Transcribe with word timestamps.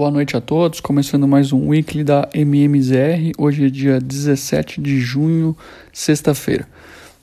Boa 0.00 0.10
noite 0.10 0.34
a 0.34 0.40
todos, 0.40 0.80
começando 0.80 1.28
mais 1.28 1.52
um 1.52 1.68
weekly 1.68 2.02
da 2.02 2.26
MMZR. 2.32 3.32
Hoje 3.36 3.66
é 3.66 3.68
dia 3.68 4.00
17 4.00 4.80
de 4.80 4.98
junho, 4.98 5.54
sexta-feira. 5.92 6.66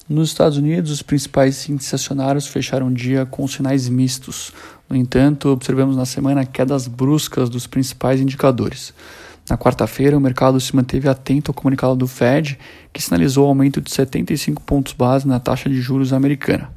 Nos 0.07 0.29
Estados 0.29 0.59
Unidos, 0.59 0.91
os 0.91 1.02
principais 1.02 1.68
índices 1.68 1.95
acionários 1.95 2.45
fecharam 2.45 2.89
o 2.89 2.93
dia 2.93 3.25
com 3.25 3.48
sinais 3.48 3.89
mistos. 3.89 4.54
No 4.88 4.95
entanto, 4.95 5.50
observamos 5.50 5.98
na 5.98 6.05
semana 6.05 6.45
quedas 6.45 6.86
bruscas 6.86 7.50
dos 7.50 7.66
principais 7.66 8.21
indicadores. 8.21 8.94
Na 9.50 9.57
quarta-feira, 9.57 10.16
o 10.16 10.21
mercado 10.21 10.59
se 10.59 10.75
manteve 10.75 11.09
atento 11.09 11.50
ao 11.50 11.55
comunicado 11.55 11.96
do 11.96 12.07
Fed, 12.07 12.59
que 12.94 13.02
sinalizou 13.02 13.48
o 13.48 13.50
aumento 13.50 13.82
de 13.82 13.89
75 13.89 14.62
pontos 14.62 14.94
base 14.94 15.28
na 15.28 15.39
taxa 15.39 15.68
de 15.68 15.82
juros 15.82 16.14
americana. 16.14 16.70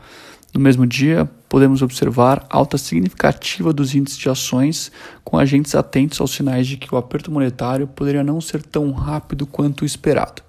No 0.55 0.61
mesmo 0.63 0.87
dia, 0.87 1.29
podemos 1.51 1.83
observar 1.83 2.47
alta 2.49 2.79
significativa 2.79 3.73
dos 3.73 3.93
índices 3.93 4.17
de 4.17 4.29
ações, 4.29 4.93
com 5.25 5.37
agentes 5.37 5.75
atentos 5.75 6.21
aos 6.21 6.31
sinais 6.31 6.65
de 6.65 6.77
que 6.77 6.95
o 6.95 6.97
aperto 6.97 7.29
monetário 7.29 7.89
poderia 7.89 8.23
não 8.23 8.41
ser 8.41 8.63
tão 8.63 8.93
rápido 8.93 9.45
quanto 9.49 9.85
esperado. 9.85 10.43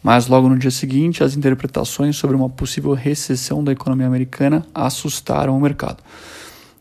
Mas 0.00 0.28
logo 0.28 0.48
no 0.48 0.56
dia 0.56 0.70
seguinte, 0.70 1.24
as 1.24 1.36
interpretações 1.36 2.16
sobre 2.16 2.36
uma 2.36 2.48
possível 2.48 2.92
recessão 2.92 3.64
da 3.64 3.72
economia 3.72 4.06
americana 4.06 4.64
assustaram 4.72 5.58
o 5.58 5.60
mercado. 5.60 6.00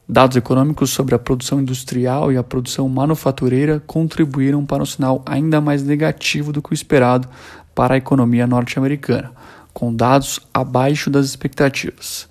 Dados 0.08 0.38
econômicos 0.38 0.92
sobre 0.92 1.16
a 1.16 1.20
produção 1.20 1.60
industrial 1.60 2.32
e 2.32 2.38
a 2.38 2.44
produção 2.44 2.88
manufatureira 2.88 3.82
contribuíram 3.88 4.64
para 4.64 4.84
um 4.84 4.86
sinal 4.86 5.24
ainda 5.26 5.60
mais 5.60 5.82
negativo 5.82 6.54
do 6.54 6.62
que 6.62 6.74
o 6.74 6.76
esperado 6.76 7.28
para 7.74 7.96
a 7.96 7.98
economia 7.98 8.46
norte-americana, 8.46 9.32
com 9.74 9.92
dados 9.92 10.40
abaixo 10.54 11.10
das 11.10 11.26
expectativas. 11.26 12.30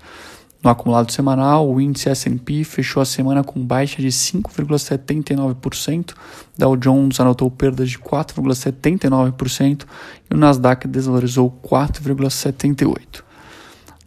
No 0.63 0.69
acumulado 0.69 1.11
semanal, 1.11 1.71
o 1.71 1.81
índice 1.81 2.11
S&P 2.11 2.65
fechou 2.65 3.01
a 3.01 3.07
semana 3.07 3.43
com 3.43 3.65
baixa 3.65 4.03
de 4.03 4.09
5,79%, 4.09 6.13
Dow 6.59 6.77
Jones 6.77 7.19
anotou 7.19 7.51
perdas 7.51 7.89
de 7.89 7.99
4,79% 7.99 9.87
e 10.31 10.35
o 10.35 10.37
Nasdaq 10.37 10.87
desvalorizou 10.87 11.51
4,78%. 11.65 13.23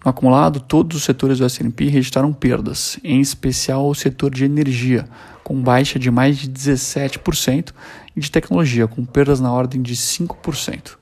No 0.05 0.11
acumulado, 0.11 0.59
todos 0.59 0.97
os 0.97 1.03
setores 1.03 1.39
do 1.39 1.45
S&P 1.45 1.85
registraram 1.85 2.31
perdas, 2.31 2.99
em 3.03 3.19
especial 3.19 3.89
o 3.89 3.95
setor 3.95 4.29
de 4.29 4.45
energia, 4.45 5.07
com 5.43 5.59
baixa 5.59 5.97
de 5.97 6.11
mais 6.11 6.37
de 6.37 6.49
17%, 6.49 7.73
e 8.15 8.19
de 8.19 8.29
tecnologia, 8.29 8.87
com 8.87 9.03
perdas 9.03 9.39
na 9.39 9.51
ordem 9.51 9.81
de 9.81 9.95
5%. 9.95 10.97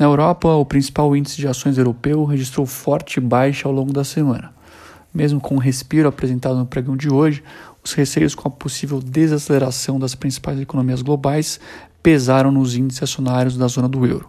Na 0.00 0.06
Europa, 0.06 0.48
o 0.54 0.64
principal 0.64 1.14
índice 1.14 1.36
de 1.36 1.46
ações 1.46 1.76
europeu 1.76 2.24
registrou 2.24 2.64
forte 2.64 3.20
baixa 3.20 3.68
ao 3.68 3.74
longo 3.74 3.92
da 3.92 4.02
semana. 4.02 4.50
Mesmo 5.12 5.38
com 5.38 5.56
o 5.56 5.58
respiro 5.58 6.08
apresentado 6.08 6.56
no 6.56 6.64
pregão 6.64 6.96
de 6.96 7.12
hoje, 7.12 7.44
os 7.84 7.92
receios 7.92 8.34
com 8.34 8.48
a 8.48 8.50
possível 8.50 8.98
desaceleração 8.98 10.00
das 10.00 10.14
principais 10.14 10.58
economias 10.58 11.02
globais 11.02 11.60
pesaram 12.02 12.50
nos 12.50 12.74
índices 12.74 13.02
acionários 13.02 13.58
da 13.58 13.68
zona 13.68 13.90
do 13.90 14.06
euro. 14.06 14.26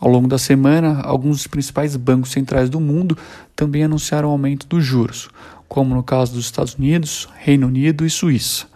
Ao 0.00 0.10
longo 0.10 0.26
da 0.26 0.38
semana, 0.38 1.00
alguns 1.02 1.36
dos 1.36 1.46
principais 1.46 1.94
bancos 1.94 2.32
centrais 2.32 2.68
do 2.68 2.80
mundo 2.80 3.16
também 3.54 3.84
anunciaram 3.84 4.30
aumento 4.30 4.66
dos 4.66 4.84
juros, 4.84 5.30
como 5.68 5.94
no 5.94 6.02
caso 6.02 6.32
dos 6.32 6.46
Estados 6.46 6.74
Unidos, 6.74 7.28
Reino 7.36 7.68
Unido 7.68 8.04
e 8.04 8.10
Suíça. 8.10 8.66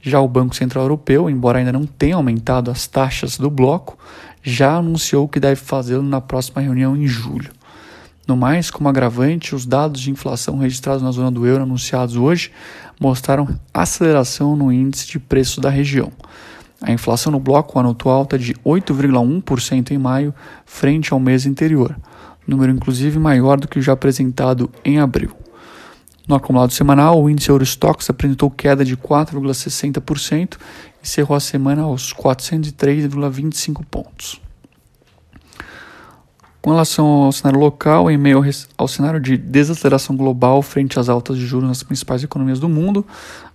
Já 0.00 0.20
o 0.20 0.28
Banco 0.28 0.56
Central 0.56 0.84
Europeu, 0.84 1.28
embora 1.28 1.58
ainda 1.58 1.72
não 1.72 1.84
tenha 1.84 2.16
aumentado 2.16 2.70
as 2.70 2.86
taxas 2.86 3.36
do 3.36 3.50
bloco, 3.50 3.98
já 4.46 4.76
anunciou 4.76 5.26
que 5.28 5.40
deve 5.40 5.60
fazê-lo 5.60 6.04
na 6.04 6.20
próxima 6.20 6.62
reunião 6.62 6.96
em 6.96 7.06
julho. 7.06 7.50
No 8.28 8.36
mais, 8.36 8.70
como 8.70 8.88
agravante, 8.88 9.54
os 9.54 9.66
dados 9.66 10.00
de 10.00 10.10
inflação 10.10 10.58
registrados 10.58 11.02
na 11.02 11.10
zona 11.10 11.30
do 11.30 11.46
euro 11.46 11.64
anunciados 11.64 12.16
hoje 12.16 12.52
mostraram 13.00 13.48
aceleração 13.74 14.56
no 14.56 14.72
índice 14.72 15.06
de 15.06 15.18
preços 15.18 15.58
da 15.58 15.68
região. 15.68 16.12
A 16.80 16.92
inflação 16.92 17.32
no 17.32 17.40
bloco 17.40 17.78
anotou 17.78 18.12
alta 18.12 18.38
de 18.38 18.54
8,1% 18.54 19.90
em 19.90 19.98
maio, 19.98 20.34
frente 20.64 21.12
ao 21.12 21.18
mês 21.18 21.46
anterior, 21.46 21.96
número 22.46 22.70
inclusive 22.72 23.18
maior 23.18 23.58
do 23.58 23.66
que 23.66 23.78
o 23.78 23.82
já 23.82 23.92
apresentado 23.92 24.70
em 24.84 25.00
abril. 25.00 25.45
No 26.26 26.34
acumulado 26.34 26.72
semanal, 26.72 27.22
o 27.22 27.30
índice 27.30 27.50
Eurostox 27.50 28.10
apresentou 28.10 28.50
queda 28.50 28.84
de 28.84 28.96
4,60% 28.96 30.56
e 31.00 31.08
cerrou 31.08 31.36
a 31.36 31.40
semana 31.40 31.82
aos 31.82 32.12
403,25 32.12 33.84
pontos. 33.88 34.40
Com 36.60 36.70
relação 36.70 37.06
ao 37.06 37.30
cenário 37.30 37.60
local, 37.60 38.10
em 38.10 38.18
meio 38.18 38.42
ao 38.76 38.88
cenário 38.88 39.20
de 39.20 39.36
desaceleração 39.36 40.16
global 40.16 40.60
frente 40.62 40.98
às 40.98 41.08
altas 41.08 41.38
de 41.38 41.46
juros 41.46 41.68
nas 41.68 41.84
principais 41.84 42.24
economias 42.24 42.58
do 42.58 42.68
mundo, 42.68 43.06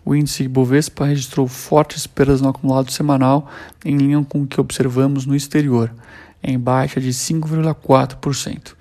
o 0.05 0.15
índice 0.15 0.47
Bovespa 0.47 1.03
registrou 1.03 1.49
fortes 1.49 2.07
perdas 2.07 2.39
no 2.39 2.47
acumulado 2.47 2.89
semanal 2.89 3.49
em 3.83 3.97
linha 3.97 4.25
com 4.29 4.43
o 4.43 4.47
que 4.47 4.61
observamos 4.61 5.25
no 5.25 5.35
exterior, 5.35 5.93
em 6.41 6.57
baixa 6.57 7.01
de 7.01 7.09
5,4%. 7.09 8.75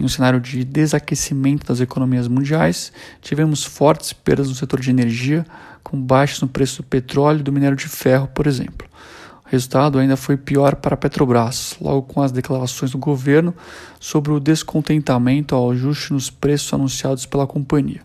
Em 0.00 0.04
um 0.04 0.08
cenário 0.08 0.40
de 0.40 0.64
desaquecimento 0.64 1.66
das 1.66 1.78
economias 1.78 2.26
mundiais, 2.26 2.90
tivemos 3.20 3.64
fortes 3.64 4.14
perdas 4.14 4.48
no 4.48 4.54
setor 4.54 4.80
de 4.80 4.88
energia, 4.88 5.44
com 5.82 6.00
baixas 6.00 6.40
no 6.40 6.48
preço 6.48 6.80
do 6.80 6.88
petróleo 6.88 7.40
e 7.40 7.42
do 7.42 7.52
minério 7.52 7.76
de 7.76 7.86
ferro, 7.86 8.26
por 8.28 8.46
exemplo. 8.46 8.88
O 9.44 9.50
resultado 9.50 9.98
ainda 9.98 10.16
foi 10.16 10.38
pior 10.38 10.76
para 10.76 10.94
a 10.94 10.96
Petrobras, 10.96 11.76
logo 11.78 12.00
com 12.04 12.22
as 12.22 12.32
declarações 12.32 12.92
do 12.92 12.96
governo 12.96 13.54
sobre 14.00 14.32
o 14.32 14.40
descontentamento 14.40 15.54
ao 15.54 15.70
ajuste 15.70 16.14
nos 16.14 16.30
preços 16.30 16.72
anunciados 16.72 17.26
pela 17.26 17.46
companhia. 17.46 18.00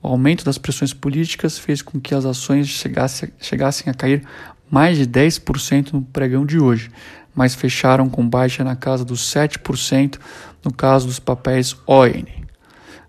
O 0.00 0.06
aumento 0.06 0.44
das 0.44 0.56
pressões 0.56 0.94
políticas 0.94 1.58
fez 1.58 1.82
com 1.82 1.98
que 1.98 2.14
as 2.14 2.24
ações 2.24 2.68
chegassem, 2.68 3.30
chegassem 3.40 3.90
a 3.90 3.94
cair 3.94 4.22
mais 4.70 4.96
de 4.96 5.04
10% 5.04 5.94
no 5.94 6.02
pregão 6.02 6.46
de 6.46 6.60
hoje, 6.60 6.92
mas 7.38 7.54
fecharam 7.54 8.08
com 8.08 8.28
baixa 8.28 8.64
na 8.64 8.74
casa 8.74 9.04
dos 9.04 9.20
7% 9.32 10.18
no 10.64 10.72
caso 10.72 11.06
dos 11.06 11.18
papéis 11.18 11.76
ON. 11.86 12.24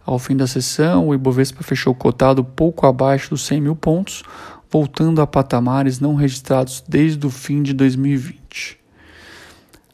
Ao 0.06 0.18
fim 0.18 0.36
da 0.36 0.48
sessão, 0.48 1.08
o 1.08 1.14
Ibovespa 1.14 1.64
fechou 1.64 1.94
cotado 1.94 2.44
pouco 2.44 2.88
abaixo 2.88 3.30
dos 3.30 3.44
100 3.44 3.62
mil 3.62 3.76
pontos, 3.76 4.24
voltando 4.70 5.22
a 5.22 5.28
patamares 5.28 6.00
não 6.00 6.16
registrados 6.16 6.84
desde 6.88 7.26
o 7.26 7.30
fim 7.30 7.62
de 7.62 7.74
2020. 7.74 8.80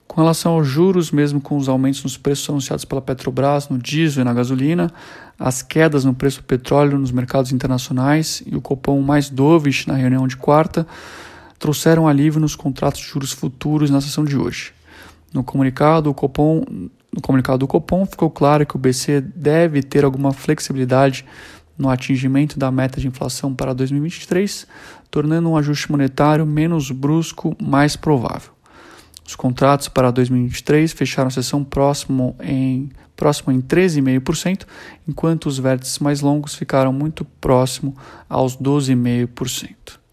Com 0.08 0.22
relação 0.22 0.54
aos 0.54 0.68
juros, 0.68 1.12
mesmo 1.12 1.42
com 1.42 1.58
os 1.58 1.68
aumentos 1.68 2.02
nos 2.04 2.18
preços 2.18 2.50
anunciados 2.50 2.86
pela 2.86 3.02
Petrobras 3.02 3.68
no 3.68 3.78
diesel 3.78 4.22
e 4.22 4.26
na 4.26 4.34
gasolina, 4.34 4.90
as 5.38 5.62
quedas 5.62 6.06
no 6.06 6.14
preço 6.14 6.40
do 6.40 6.46
petróleo 6.46 6.98
nos 6.98 7.12
mercados 7.12 7.52
internacionais 7.52 8.42
e 8.46 8.56
o 8.56 8.62
copom 8.62 9.02
mais 9.02 9.30
dovish 9.30 9.86
na 9.86 9.96
reunião 9.96 10.26
de 10.26 10.38
quarta 10.38 10.88
trouxeram 11.60 12.08
alívio 12.08 12.40
nos 12.40 12.56
contratos 12.56 13.02
de 13.02 13.08
juros 13.08 13.32
futuros 13.32 13.90
na 13.90 14.00
sessão 14.00 14.24
de 14.24 14.38
hoje. 14.38 14.74
No 15.34 15.44
comunicado, 15.44 16.10
o 16.10 16.14
Copom, 16.14 16.64
no 17.16 17.22
comunicado 17.22 17.60
do 17.60 17.68
Copom 17.68 18.06
ficou 18.06 18.30
claro 18.30 18.66
que 18.66 18.76
o 18.76 18.80
BC 18.80 19.22
deve 19.22 19.82
ter 19.82 20.04
alguma 20.04 20.34
flexibilidade 20.34 21.26
no 21.78 21.90
atingimento 21.90 22.60
da 22.60 22.70
meta 22.70 23.00
de 23.00 23.08
inflação 23.08 23.54
para 23.54 23.74
2023, 23.74 24.68
tornando 25.10 25.50
um 25.50 25.58
ajuste 25.58 25.90
monetário 25.90 26.46
menos 26.46 26.92
brusco 26.92 27.56
mais 27.62 27.96
provável. 27.96 28.52
Os 29.26 29.36
contratos 29.36 29.88
para 29.88 30.12
2023 30.12 30.92
fecharam 30.92 31.30
a 31.30 31.32
sessão 31.32 31.64
próximo 31.64 32.36
em, 32.42 32.90
próximo 33.16 33.54
em 33.54 33.62
13,5%, 33.62 34.66
enquanto 35.08 35.46
os 35.46 35.58
vértices 35.58 36.00
mais 36.00 36.20
longos 36.20 36.54
ficaram 36.54 36.92
muito 36.92 37.24
próximo 37.40 37.96
aos 38.30 38.58
12,5%. 38.58 40.05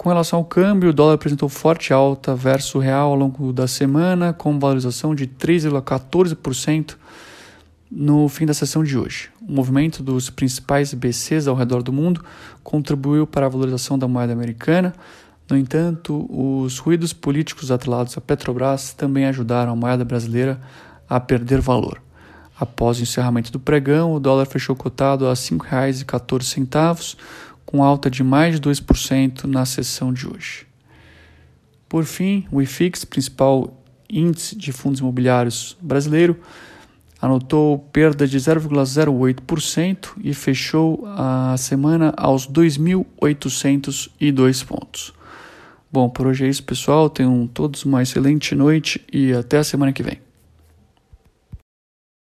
Com 0.00 0.08
relação 0.08 0.38
ao 0.38 0.46
câmbio, 0.46 0.88
o 0.88 0.92
dólar 0.94 1.12
apresentou 1.12 1.46
forte 1.46 1.92
alta 1.92 2.34
versus 2.34 2.74
o 2.74 2.78
real 2.78 3.10
ao 3.10 3.14
longo 3.14 3.52
da 3.52 3.68
semana, 3.68 4.32
com 4.32 4.58
valorização 4.58 5.14
de 5.14 5.26
3,14% 5.26 6.96
no 7.90 8.26
fim 8.26 8.46
da 8.46 8.54
sessão 8.54 8.82
de 8.82 8.96
hoje. 8.96 9.28
O 9.46 9.52
movimento 9.52 10.02
dos 10.02 10.30
principais 10.30 10.94
BCs 10.94 11.46
ao 11.46 11.54
redor 11.54 11.82
do 11.82 11.92
mundo 11.92 12.24
contribuiu 12.64 13.26
para 13.26 13.44
a 13.44 13.48
valorização 13.50 13.98
da 13.98 14.08
moeda 14.08 14.32
americana. 14.32 14.94
No 15.50 15.54
entanto, 15.54 16.26
os 16.30 16.78
ruídos 16.78 17.12
políticos 17.12 17.70
atrelados 17.70 18.16
à 18.16 18.22
Petrobras 18.22 18.94
também 18.94 19.26
ajudaram 19.26 19.72
a 19.72 19.76
moeda 19.76 20.02
brasileira 20.02 20.58
a 21.06 21.20
perder 21.20 21.60
valor. 21.60 22.00
Após 22.58 22.98
o 22.98 23.02
encerramento 23.02 23.52
do 23.52 23.60
pregão, 23.60 24.14
o 24.14 24.20
dólar 24.20 24.46
fechou 24.46 24.74
cotado 24.74 25.26
a 25.26 25.30
R$ 25.30 25.34
5,14 25.34 27.16
com 27.70 27.84
alta 27.84 28.10
de 28.10 28.24
mais 28.24 28.58
de 28.58 28.68
2% 28.68 29.44
na 29.44 29.64
sessão 29.64 30.12
de 30.12 30.26
hoje. 30.26 30.66
Por 31.88 32.04
fim, 32.04 32.44
o 32.50 32.60
IFIX, 32.60 33.04
principal 33.04 33.80
índice 34.08 34.56
de 34.56 34.72
fundos 34.72 34.98
imobiliários 35.00 35.76
brasileiro, 35.80 36.36
anotou 37.20 37.78
perda 37.92 38.26
de 38.26 38.38
0,08% 38.38 40.12
e 40.22 40.34
fechou 40.34 41.04
a 41.06 41.54
semana 41.58 42.14
aos 42.16 42.48
2.802 42.48 44.64
pontos. 44.64 45.12
Bom, 45.92 46.08
por 46.08 46.26
hoje 46.26 46.46
é 46.46 46.48
isso, 46.48 46.62
pessoal. 46.62 47.10
Tenham 47.10 47.46
todos 47.46 47.84
uma 47.84 48.02
excelente 48.02 48.54
noite 48.54 49.04
e 49.12 49.32
até 49.32 49.58
a 49.58 49.64
semana 49.64 49.92
que 49.92 50.02
vem. 50.02 50.29